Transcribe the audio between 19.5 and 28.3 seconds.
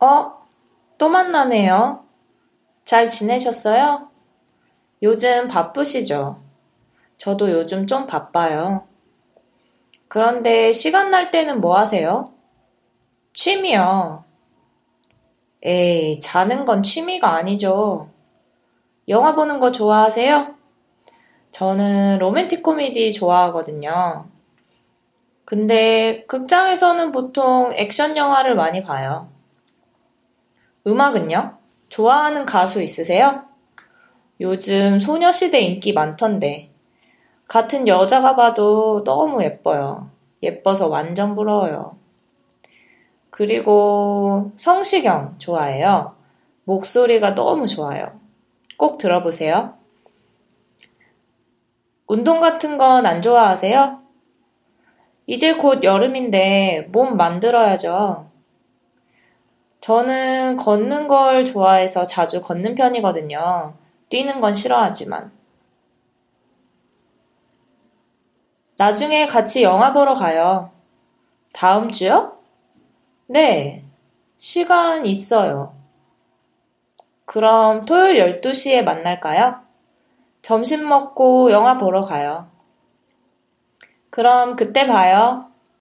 거 좋아하세요? 저는 로맨틱 코미디 좋아하거든요. 근데 극장에서는 보통 액션